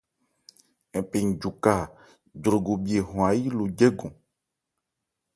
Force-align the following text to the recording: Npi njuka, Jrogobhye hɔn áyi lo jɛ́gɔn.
Npi 0.99 1.19
njuka, 1.29 1.73
Jrogobhye 2.41 2.99
hɔn 3.09 3.23
áyi 3.29 3.45
lo 3.57 3.65
jɛ́gɔn. 3.77 4.13